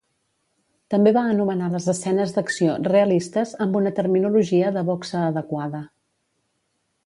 També 0.93 1.11
va 1.17 1.25
anomenar 1.33 1.67
les 1.73 1.85
escenes 1.93 2.33
d'acció 2.39 2.79
"realistes" 2.89 3.53
amb 3.67 3.79
una 3.83 3.95
terminologia 4.01 4.75
de 4.79 4.87
boxa 4.91 5.23
adequada. 5.31 5.87